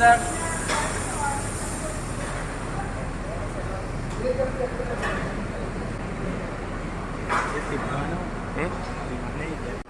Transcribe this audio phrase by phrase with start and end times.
[0.00, 0.24] certo?
[7.54, 8.16] Esse plano,
[8.56, 8.70] né?
[9.40, 9.89] é ideia.